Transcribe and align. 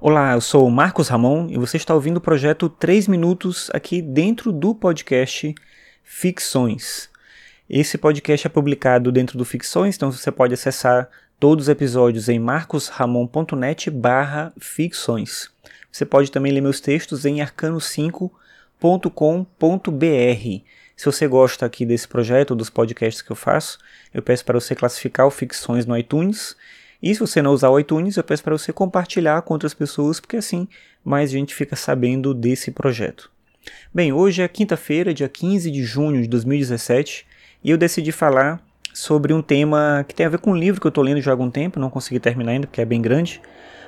Olá, 0.00 0.34
eu 0.34 0.40
sou 0.40 0.70
Marcos 0.70 1.08
Ramon 1.08 1.48
e 1.50 1.58
você 1.58 1.76
está 1.76 1.92
ouvindo 1.92 2.18
o 2.18 2.20
projeto 2.20 2.68
3 2.68 3.08
Minutos 3.08 3.68
aqui 3.74 4.00
dentro 4.00 4.52
do 4.52 4.72
podcast 4.72 5.52
Ficções. 6.04 7.10
Esse 7.68 7.98
podcast 7.98 8.46
é 8.46 8.50
publicado 8.50 9.10
dentro 9.10 9.36
do 9.36 9.44
Ficções, 9.44 9.96
então 9.96 10.12
você 10.12 10.30
pode 10.30 10.54
acessar 10.54 11.08
todos 11.40 11.64
os 11.64 11.68
episódios 11.68 12.28
em 12.28 12.38
marcosramon.net 12.38 13.90
barra 13.90 14.52
ficções. 14.60 15.50
Você 15.90 16.06
pode 16.06 16.30
também 16.30 16.52
ler 16.52 16.60
meus 16.60 16.78
textos 16.80 17.24
em 17.24 17.38
arcano5.com.br. 17.40 18.30
Se 20.96 21.04
você 21.04 21.26
gosta 21.26 21.66
aqui 21.66 21.84
desse 21.84 22.06
projeto, 22.06 22.54
dos 22.54 22.70
podcasts 22.70 23.20
que 23.20 23.32
eu 23.32 23.36
faço, 23.36 23.78
eu 24.14 24.22
peço 24.22 24.44
para 24.44 24.60
você 24.60 24.76
classificar 24.76 25.26
o 25.26 25.30
Ficções 25.30 25.86
no 25.86 25.98
iTunes 25.98 26.54
e 27.02 27.14
se 27.14 27.20
você 27.20 27.40
não 27.40 27.52
usar 27.52 27.70
o 27.70 27.78
iTunes, 27.78 28.16
eu 28.16 28.24
peço 28.24 28.42
para 28.42 28.56
você 28.56 28.72
compartilhar 28.72 29.42
com 29.42 29.54
outras 29.54 29.72
pessoas, 29.72 30.18
porque 30.18 30.36
assim 30.36 30.66
mais 31.04 31.30
gente 31.30 31.54
fica 31.54 31.76
sabendo 31.76 32.34
desse 32.34 32.70
projeto. 32.70 33.30
Bem, 33.94 34.12
hoje 34.12 34.42
é 34.42 34.48
quinta-feira, 34.48 35.14
dia 35.14 35.28
15 35.28 35.70
de 35.70 35.82
junho 35.84 36.20
de 36.22 36.28
2017, 36.28 37.26
e 37.62 37.70
eu 37.70 37.78
decidi 37.78 38.12
falar 38.12 38.60
sobre 38.92 39.32
um 39.32 39.40
tema 39.40 40.04
que 40.08 40.14
tem 40.14 40.26
a 40.26 40.28
ver 40.28 40.38
com 40.38 40.50
um 40.50 40.56
livro 40.56 40.80
que 40.80 40.86
eu 40.86 40.90
estou 40.90 41.04
lendo 41.04 41.20
já 41.20 41.30
há 41.30 41.34
algum 41.34 41.50
tempo, 41.50 41.78
não 41.78 41.90
consegui 41.90 42.18
terminar 42.18 42.52
ainda 42.52 42.66
porque 42.66 42.80
é 42.80 42.84
bem 42.84 43.00
grande, 43.00 43.40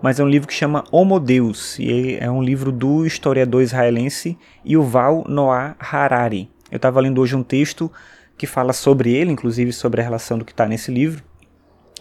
mas 0.00 0.18
é 0.18 0.24
um 0.24 0.28
livro 0.28 0.48
que 0.48 0.54
chama 0.54 0.84
Homo 0.90 1.20
Deus, 1.20 1.78
e 1.78 2.16
é 2.18 2.30
um 2.30 2.42
livro 2.42 2.72
do 2.72 3.04
historiador 3.06 3.62
israelense 3.62 4.38
Yuval 4.66 5.24
Noah 5.28 5.76
Harari. 5.78 6.48
Eu 6.70 6.76
estava 6.76 7.00
lendo 7.00 7.20
hoje 7.20 7.36
um 7.36 7.42
texto 7.42 7.92
que 8.36 8.46
fala 8.46 8.72
sobre 8.72 9.12
ele, 9.12 9.30
inclusive 9.30 9.72
sobre 9.72 10.00
a 10.00 10.04
relação 10.04 10.38
do 10.38 10.44
que 10.44 10.52
está 10.52 10.66
nesse 10.66 10.90
livro, 10.90 11.22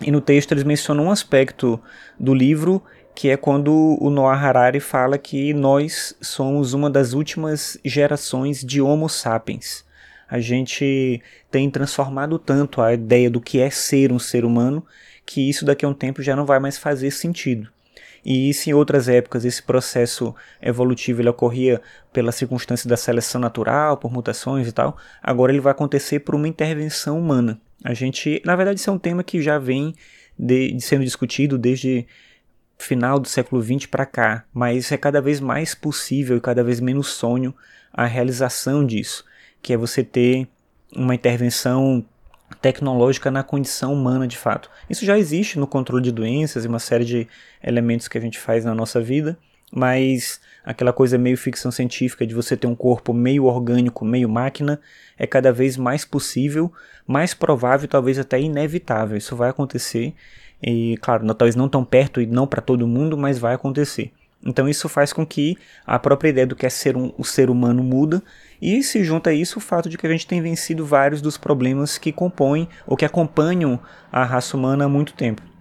e 0.01 0.11
no 0.11 0.21
texto 0.21 0.51
eles 0.51 0.63
mencionam 0.63 1.05
um 1.05 1.11
aspecto 1.11 1.79
do 2.19 2.33
livro 2.33 2.81
que 3.15 3.29
é 3.29 3.37
quando 3.37 3.97
o 4.01 4.09
Noah 4.09 4.39
Harari 4.39 4.79
fala 4.79 5.17
que 5.17 5.53
nós 5.53 6.15
somos 6.19 6.73
uma 6.73 6.89
das 6.89 7.13
últimas 7.13 7.77
gerações 7.85 8.63
de 8.63 8.81
Homo 8.81 9.07
sapiens. 9.07 9.85
A 10.27 10.39
gente 10.39 11.21
tem 11.51 11.69
transformado 11.69 12.39
tanto 12.39 12.81
a 12.81 12.93
ideia 12.93 13.29
do 13.29 13.39
que 13.39 13.59
é 13.59 13.69
ser 13.69 14.11
um 14.11 14.17
ser 14.17 14.43
humano 14.45 14.83
que 15.25 15.47
isso 15.47 15.63
daqui 15.63 15.85
a 15.85 15.87
um 15.87 15.93
tempo 15.93 16.21
já 16.21 16.35
não 16.35 16.45
vai 16.45 16.59
mais 16.59 16.77
fazer 16.77 17.11
sentido. 17.11 17.69
E 18.25 18.53
se 18.53 18.69
em 18.69 18.73
outras 18.73 19.09
épocas 19.09 19.43
esse 19.43 19.61
processo 19.61 20.33
evolutivo 20.61 21.21
ele 21.21 21.29
ocorria 21.29 21.81
pela 22.11 22.31
circunstância 22.31 22.89
da 22.89 22.95
seleção 22.95 23.39
natural, 23.39 23.97
por 23.97 24.11
mutações 24.11 24.67
e 24.67 24.71
tal, 24.71 24.97
agora 25.21 25.51
ele 25.51 25.61
vai 25.61 25.71
acontecer 25.71 26.19
por 26.19 26.33
uma 26.33 26.47
intervenção 26.47 27.19
humana. 27.19 27.59
A 27.83 27.93
gente, 27.93 28.41
na 28.45 28.55
verdade, 28.55 28.79
isso 28.79 28.89
é 28.89 28.93
um 28.93 28.99
tema 28.99 29.23
que 29.23 29.41
já 29.41 29.59
vem 29.59 29.93
de, 30.37 30.79
sendo 30.79 31.03
discutido 31.03 31.57
desde 31.57 32.07
final 32.77 33.19
do 33.19 33.27
século 33.27 33.61
XX 33.61 33.85
para 33.85 34.05
cá, 34.05 34.45
mas 34.53 34.91
é 34.91 34.97
cada 34.97 35.21
vez 35.21 35.39
mais 35.39 35.75
possível 35.75 36.37
e 36.37 36.41
cada 36.41 36.63
vez 36.63 36.79
menos 36.79 37.07
sonho 37.07 37.53
a 37.91 38.05
realização 38.05 38.85
disso, 38.85 39.23
que 39.61 39.73
é 39.73 39.77
você 39.77 40.03
ter 40.03 40.47
uma 40.95 41.15
intervenção 41.15 42.03
tecnológica 42.61 43.31
na 43.31 43.43
condição 43.43 43.93
humana 43.93 44.27
de 44.27 44.37
fato. 44.37 44.69
Isso 44.89 45.05
já 45.05 45.17
existe 45.17 45.57
no 45.57 45.67
controle 45.67 46.03
de 46.03 46.11
doenças 46.11 46.65
e 46.65 46.67
uma 46.67 46.79
série 46.79 47.05
de 47.05 47.27
elementos 47.61 48.07
que 48.07 48.17
a 48.17 48.21
gente 48.21 48.39
faz 48.39 48.65
na 48.65 48.75
nossa 48.75 49.01
vida, 49.01 49.37
mas 49.75 50.39
aquela 50.63 50.93
coisa 50.93 51.17
meio 51.17 51.35
ficção 51.35 51.71
científica 51.71 52.27
de 52.27 52.35
você 52.35 52.55
ter 52.55 52.67
um 52.67 52.75
corpo 52.75 53.11
meio 53.11 53.45
orgânico, 53.45 54.05
meio 54.05 54.29
máquina, 54.29 54.79
é 55.17 55.25
cada 55.25 55.51
vez 55.51 55.75
mais 55.77 56.05
possível, 56.05 56.71
mais 57.07 57.33
provável, 57.33 57.87
talvez 57.87 58.19
até 58.19 58.39
inevitável. 58.39 59.17
Isso 59.17 59.35
vai 59.35 59.49
acontecer 59.49 60.13
e, 60.61 60.95
claro, 61.01 61.25
talvez 61.33 61.55
não 61.55 61.67
tão 61.67 61.83
perto 61.83 62.21
e 62.21 62.27
não 62.27 62.45
para 62.45 62.61
todo 62.61 62.87
mundo, 62.87 63.17
mas 63.17 63.39
vai 63.39 63.55
acontecer. 63.55 64.11
Então 64.45 64.69
isso 64.69 64.87
faz 64.87 65.11
com 65.11 65.25
que 65.25 65.57
a 65.87 65.97
própria 65.97 66.29
ideia 66.29 66.45
do 66.45 66.55
que 66.55 66.65
é 66.65 66.69
ser 66.69 66.95
um, 66.95 67.11
o 67.17 67.23
ser 67.23 67.49
humano 67.49 67.81
muda 67.81 68.21
e 68.61 68.83
se 68.83 69.03
junta 69.03 69.29
a 69.29 69.33
isso 69.33 69.57
o 69.57 69.61
fato 69.61 69.89
de 69.89 69.97
que 69.97 70.05
a 70.05 70.09
gente 70.09 70.27
tem 70.27 70.41
vencido 70.41 70.85
vários 70.85 71.21
dos 71.21 71.37
problemas 71.37 71.97
que 71.97 72.11
compõem 72.11 72.67
ou 72.85 72.97
que 72.97 73.05
acompanham 73.05 73.79
a 74.11 74.25
raça 74.25 74.57
humana 74.57 74.83
há 74.83 74.89
muito 74.89 75.13
tempo 75.13 75.52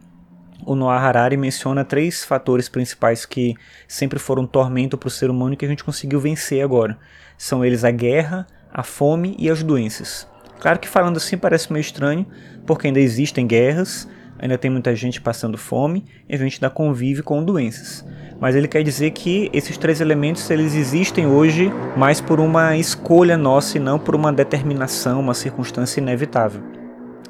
o 0.64 0.74
Noah 0.74 1.00
Harari 1.00 1.36
menciona 1.36 1.84
três 1.84 2.24
fatores 2.24 2.68
principais 2.68 3.26
que 3.26 3.54
sempre 3.88 4.18
foram 4.18 4.46
tormento 4.46 4.96
para 4.96 5.08
o 5.08 5.10
ser 5.10 5.30
humano 5.30 5.54
e 5.54 5.56
que 5.56 5.64
a 5.64 5.68
gente 5.68 5.84
conseguiu 5.84 6.20
vencer 6.20 6.62
agora. 6.62 6.98
São 7.36 7.64
eles 7.64 7.84
a 7.84 7.90
guerra, 7.90 8.46
a 8.72 8.82
fome 8.82 9.34
e 9.38 9.50
as 9.50 9.62
doenças. 9.62 10.28
Claro 10.60 10.78
que 10.78 10.88
falando 10.88 11.16
assim 11.16 11.36
parece 11.36 11.72
meio 11.72 11.80
estranho, 11.80 12.26
porque 12.64 12.86
ainda 12.86 13.00
existem 13.00 13.46
guerras, 13.46 14.08
ainda 14.38 14.56
tem 14.56 14.70
muita 14.70 14.94
gente 14.94 15.20
passando 15.20 15.58
fome 15.58 16.04
e 16.28 16.34
a 16.34 16.38
gente 16.38 16.56
ainda 16.56 16.70
convive 16.70 17.22
com 17.22 17.44
doenças. 17.44 18.04
Mas 18.40 18.56
ele 18.56 18.68
quer 18.68 18.82
dizer 18.82 19.10
que 19.10 19.50
esses 19.52 19.76
três 19.76 20.00
elementos 20.00 20.48
eles 20.50 20.74
existem 20.74 21.26
hoje 21.26 21.72
mais 21.96 22.20
por 22.20 22.40
uma 22.40 22.76
escolha 22.76 23.36
nossa 23.36 23.76
e 23.76 23.80
não 23.80 23.98
por 23.98 24.14
uma 24.14 24.32
determinação, 24.32 25.20
uma 25.20 25.34
circunstância 25.34 26.00
inevitável. 26.00 26.62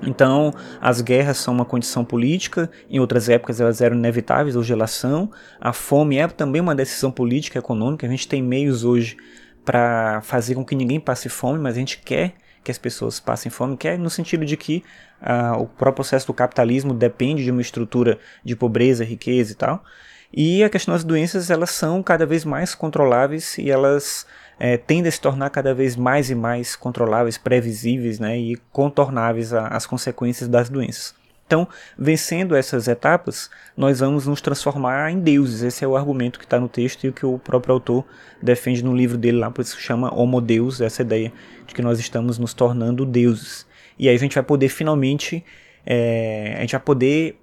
Então, 0.03 0.53
as 0.81 1.01
guerras 1.01 1.39
são 1.39 1.55
uma 1.55 1.65
condição 1.65 2.05
política, 2.05 2.71
em 2.91 2.99
outras 2.99 3.29
épocas 3.29 3.61
elas 3.61 3.81
eram 3.81 3.97
inevitáveis, 3.97 4.57
hoje 4.57 4.73
elas 4.73 4.91
são. 4.91 5.31
A 5.61 5.73
fome 5.73 6.19
é 6.19 6.27
também 6.27 6.61
uma 6.61 6.75
decisão 6.75 7.11
política, 7.11 7.59
econômica. 7.59 8.07
A 8.07 8.11
gente 8.11 8.27
tem 8.27 8.43
meios 8.43 8.85
hoje 8.85 9.17
para 9.65 10.21
fazer 10.23 10.55
com 10.55 10.65
que 10.65 10.75
ninguém 10.75 10.99
passe 10.99 11.29
fome, 11.29 11.59
mas 11.59 11.77
a 11.77 11.79
gente 11.79 11.99
quer 11.99 12.35
que 12.65 12.71
as 12.71 12.79
pessoas 12.79 13.19
passem 13.19 13.51
fome, 13.51 13.77
quer 13.77 13.99
no 13.99 14.11
sentido 14.11 14.45
de 14.45 14.57
que 14.57 14.85
uh, 15.21 15.61
o 15.61 15.67
próprio 15.67 15.95
processo 15.95 16.27
do 16.27 16.35
capitalismo 16.35 16.95
depende 16.95 17.43
de 17.43 17.51
uma 17.51 17.61
estrutura 17.61 18.19
de 18.45 18.55
pobreza, 18.55 19.05
riqueza 19.05 19.53
e 19.53 19.55
tal. 19.55 19.85
E 20.33 20.65
a 20.65 20.71
questão 20.71 20.95
das 20.95 21.05
doenças, 21.05 21.51
elas 21.51 21.71
são 21.71 22.03
cada 22.03 22.25
vez 22.25 22.45
mais 22.45 22.75
controláveis 22.75 23.59
e 23.59 23.71
elas 23.71 24.27
é, 24.65 24.77
tendem 24.77 25.09
a 25.09 25.11
se 25.13 25.21
tornar 25.21 25.51
cada 25.51 25.75
vez 25.75 25.97
mais 25.97 26.31
e 26.31 26.37
mais 26.37 26.77
controláveis, 26.77 27.37
previsíveis 27.37 28.21
né, 28.21 28.39
e 28.39 28.57
contornáveis 28.71 29.53
às 29.53 29.87
consequências 29.87 30.49
das 30.49 30.69
doenças. 30.69 31.17
Então, 31.45 31.67
vencendo 31.99 32.55
essas 32.55 32.87
etapas, 32.87 33.51
nós 33.77 33.99
vamos 33.99 34.29
nos 34.29 34.41
transformar 34.41 35.11
em 35.11 35.19
deuses. 35.19 35.63
Esse 35.63 35.85
é 35.85 35.89
o 35.89 35.97
argumento 35.97 36.39
que 36.39 36.45
está 36.45 36.61
no 36.61 36.69
texto 36.69 37.03
e 37.03 37.09
o 37.09 37.13
que 37.13 37.27
o 37.27 37.41
próprio 37.41 37.75
autor 37.75 38.05
defende 38.41 38.85
no 38.85 38.95
livro 38.95 39.19
dele 39.19 39.39
lá, 39.39 39.51
por 39.51 39.63
isso 39.63 39.81
chama 39.81 40.15
Homo 40.15 40.41
Deus, 40.41 40.81
essa 40.81 41.03
ideia 41.03 41.33
de 41.67 41.75
que 41.75 41.83
nós 41.83 41.99
estamos 41.99 42.39
nos 42.39 42.55
tornando 42.55 43.05
deuses. 43.05 43.67
E 43.99 44.09
aí 44.09 44.15
a 44.15 44.19
gente 44.19 44.37
vai 44.37 44.45
poder 44.45 44.69
finalmente, 44.69 45.45
é, 45.85 46.55
a 46.57 46.61
gente 46.61 46.71
vai 46.71 46.81
poder 46.81 47.37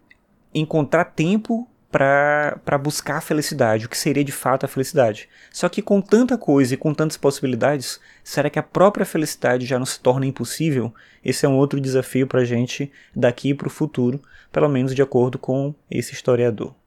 encontrar 0.56 1.04
tempo 1.04 1.68
para 1.92 2.78
buscar 2.78 3.18
a 3.18 3.22
felicidade, 3.22 3.86
o 3.86 3.90
que 3.90 3.98
seria 3.98 4.24
de 4.24 4.32
fato 4.32 4.66
a 4.66 4.70
felicidade. 4.70 5.28
Só 5.52 5.68
que 5.68 5.82
com 5.82 6.00
tanta 6.00 6.38
coisa 6.38 6.74
e 6.74 6.78
com 6.78 6.94
tantas 6.94 7.18
possibilidades, 7.18 8.00
será 8.24 8.50
que 8.50 8.60
a 8.60 8.64
própria 8.64 9.06
felicidade 9.06 9.66
já 9.66 9.80
não 9.80 9.86
se 9.86 10.00
torna 10.00 10.26
impossível? 10.26 10.94
Esse 11.26 11.46
é 11.46 11.50
um 11.50 11.58
outro 11.58 11.82
desafio 11.82 12.28
para 12.28 12.42
a 12.42 12.46
gente 12.46 12.92
daqui 13.16 13.54
para 13.54 13.68
o 13.68 13.72
futuro, 13.72 14.22
pelo 14.52 14.70
menos 14.70 14.94
de 14.94 15.02
acordo 15.02 15.40
com 15.40 15.74
esse 15.90 16.14
historiador. 16.14 16.79